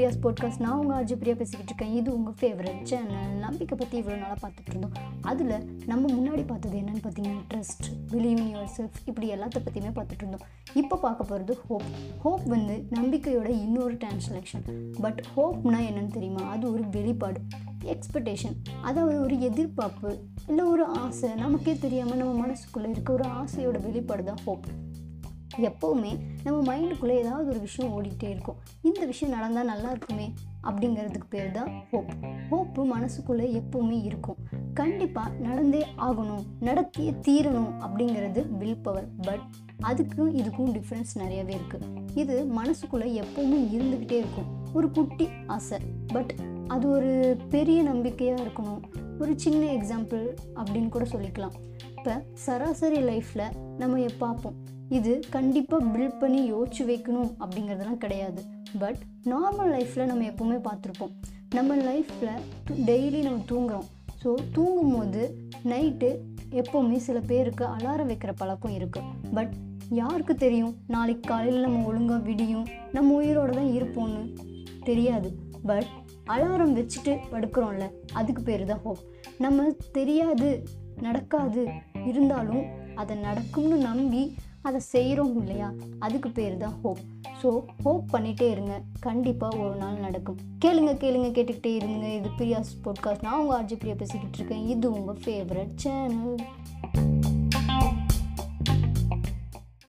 பிரியாஸ் 0.00 0.22
podcast 0.22 0.60
நான் 0.60 0.78
உங்கள் 0.78 1.04
RJ 1.04 1.14
Priya 1.14 1.34
பேசிக்கிட்டு 1.34 1.72
இருக்கேன். 1.72 1.92
இது 1.92 2.14
உங்கள் 2.14 2.34
ஃபேவரட் 2.40 2.82
சேனல் 2.82 3.32
நம்பிக்கை 3.38 3.78
பற்றி 3.78 4.00
இவ்வளோ 4.00 4.18
நாளாக 4.18 4.48
பார்த்துட்டு 4.48 4.68
இருந்தோம். 4.68 4.92
அதில் 5.20 5.80
நம்ம 5.86 6.12
முன்னாடி 6.14 6.46
பார்த்தது 6.46 6.78
என்னென்னு 6.78 7.02
பார்த்தீங்கன்னா 7.02 7.42
trust 7.54 7.86
believe 8.10 8.38
in 8.42 8.56
your 8.56 8.70
self 8.76 8.96
இப்படி 9.04 9.34
எல்லாத்த 9.34 9.58
பற்றியுமே 9.64 10.00
பார்த்துட்டு 10.00 10.22
இருந்தோம். 10.22 10.40
இப்போ 10.74 10.96
பார்க்க 10.96 11.24
போகிறது 11.24 11.58
ஹோப் 11.68 11.88
ஹோப் 12.22 12.46
வந்து 12.46 12.86
நம்பிக்கையோட 12.90 13.48
இன்னொரு 13.48 13.94
டிரான்ஸ்லேஷன் 13.94 14.64
பட் 15.00 15.20
ஹோப்னா 15.36 15.80
என்னன்னு 15.88 16.12
தெரியுமா? 16.12 16.42
அது 16.48 16.72
ஒரு 16.72 16.84
வெளிப்பாடு 16.90 17.40
எக்ஸ்பெக்டேஷன் 17.84 18.56
அதாவது 18.82 19.20
ஒரு 19.20 19.40
எதிர்பார்ப்பு 19.40 20.18
இல்லை 20.48 20.64
ஒரு 20.64 20.84
ஆசை. 20.84 21.34
நமக்கே 21.34 21.78
தெரியாமல் 21.78 22.16
நம்ம 22.16 22.46
மனசுக்குள்ளே 22.46 22.88
இருக்க 22.88 23.12
ஒரு 23.12 23.24
ஆசையோட 23.42 23.80
வெளிப்பாடு 23.82 24.24
தான் 24.24 24.42
ஹோப் 24.44 24.66
எப்போவுமே 25.56 26.18
நம்ம 26.44 26.76
மைண்டுக்குள்ளே 26.76 27.16
ஏதாவது 27.16 27.48
ஒரு 27.48 27.58
விஷயம் 27.58 28.02
ஓடிக்கிட்டே 28.02 28.28
இருக்கும். 28.28 28.56
இந்த 28.82 29.04
விஷயம் 29.04 29.34
நடந்தால் 29.34 29.64
நல்லா 29.64 29.90
இருக்குமே 29.90 30.32
அப்படிங்கிறதுக்கு 30.62 31.24
பேர் 31.28 31.50
தான் 31.50 31.70
ஹோப் 31.90 32.10
ஹோப்பு 32.50 32.86
மனசுக்குள்ளே 32.94 33.62
எப்போவுமே 33.62 34.02
இருக்கும். 34.02 34.36
கண்டிப்பாக 34.74 35.30
நடந்தே 35.30 35.86
ஆகணும் 35.98 36.44
நடத்தியே 36.60 37.14
தீரணும் 37.28 37.72
அப்படிங்கிறது 37.80 38.56
வில் 38.56 38.82
பவர் 38.82 39.08
பட் 39.22 39.40
அதுக்கும் 39.82 40.34
இதுக்கும் 40.36 40.72
டிஃப்ரென்ஸ் 40.72 41.14
நிறையவே 41.14 41.56
இருக்குது 41.56 42.06
இது 42.14 42.44
மனசுக்குள்ளே 42.44 43.22
எப்போவுமே 43.22 43.60
இருந்துக்கிட்டே 43.76 44.12
இருக்கும். 44.12 44.58
ஒரு 44.74 44.90
குட்டி 44.90 45.28
ஆசை. 45.46 45.78
பட் 46.06 46.34
அது 46.66 46.90
ஒரு 46.90 47.36
பெரிய 47.48 47.82
நம்பிக்கையாக 47.82 48.42
இருக்கணும். 48.42 48.82
ஒரு 49.20 49.32
சின்ன 49.44 49.62
எக்ஸாம்பிள் 49.76 50.24
அப்படின்னு 50.60 50.90
கூட 50.96 51.04
சொல்லிக்கலாம். 51.12 51.56
இப்போ 51.96 52.12
சராசரி 52.44 53.00
லைஃப்பில் 53.08 53.46
நம்ம 53.80 54.04
பார்ப்போம்? 54.22 54.56
இது 54.98 55.12
கண்டிப்பாக 55.34 55.88
பில்ட் 55.94 56.20
பண்ணி 56.22 56.40
யோசிச்சு 56.52 56.82
வைக்கணும் 56.90 57.30
அப்படிங்கிறதுலாம் 57.42 58.00
கிடையாது. 58.04 58.40
பட் 58.82 59.00
நார்மல் 59.32 59.72
லைஃப்பில் 59.76 60.10
நம்ம 60.10 60.24
எப்போவுமே 60.32 60.58
பார்த்துருப்போம். 60.68 61.12
நம்ம 61.58 61.76
லைஃப்பில் 61.88 62.42
டெய்லி 62.88 63.20
நம்ம 63.28 63.42
தூங்குறோம். 63.52 63.86
ஸோ 64.22 64.30
தூங்கும் 64.56 64.94
போது 64.94 65.22
நைட்டு 65.72 66.08
எப்போவுமே 66.60 66.96
சில 67.08 67.18
பேருக்கு 67.30 67.64
அலாரம் 67.74 68.10
வைக்கிற 68.12 68.32
பழக்கம் 68.40 68.74
இருக்குது 68.78 69.12
பட் 69.36 69.52
யாருக்கு 70.00 70.34
தெரியும்? 70.44 70.74
நாளைக்கு 70.94 71.24
காலையில் 71.30 71.64
நம்ம 71.66 71.84
ஒழுங்காக 71.90 72.20
விடியும் 72.28 72.66
நம்ம 72.96 73.14
உயிரோடு 73.20 73.54
தான் 73.60 73.72
இருப்போம்னு 73.78 74.24
தெரியாது. 74.88 75.30
பட் 75.62 75.90
அலாரம் 76.26 76.76
வச்சுட்டு 76.78 77.12
படுக்கிறோம்ல 77.32 77.86
அதுக்கு 78.12 78.42
பேர் 78.42 78.64
தான் 78.64 78.82
ஹோப் 78.82 79.02
நம்ம 79.38 79.70
தெரியாது 79.92 80.64
நடக்காது 81.00 81.62
இருந்தாலும் 82.06 82.64
அதை 82.94 83.16
நடக்கும்னு 83.16 83.76
நம்பி 83.76 84.34
அதை 84.62 84.80
செய்கிறோம் 84.80 85.36
இல்லையா 85.40 85.72
அதுக்கு 85.98 86.30
பேர் 86.30 86.56
தான் 86.56 86.74
ஹோப் 86.82 86.98
ஸோ 87.42 87.50
ஹோப் 87.82 88.04
பண்ணிகிட்டே 88.12 88.50
இருங்க. 88.50 88.80
கண்டிப்பாக 89.00 89.56
ஒரு 89.56 89.76
நாள் 89.76 89.94
நடக்கும். 89.98 90.36
கேளுங்க 90.64 90.92
கேளுங்க 90.94 91.28
கேட்டுக்கிட்டே 91.36 91.74
இருங்க. 91.74 92.06
இது 92.08 92.30
பிரியாஸ் 92.38 92.72
பாட்காஸ்ட் 92.84 93.22
நான் 93.22 93.40
உங்கள் 93.40 93.56
ஆர்ஜி 93.58 93.78
பிரியா 93.78 93.94
பேசிக்கிட்டு 93.94 94.38
இருக்கேன். 94.38 94.66
இது 94.66 94.92
உங்கள் 94.92 95.20
ஃபேவரட் 95.24 95.74
சேனல் 95.74 96.36